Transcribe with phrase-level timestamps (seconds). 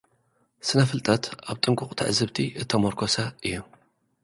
[0.67, 3.15] ስነ ፍልጠት፡ ኣብ ጥንቁቕ ትዕዝብቲ እተሞርኮሰ
[3.45, 3.55] እዩ።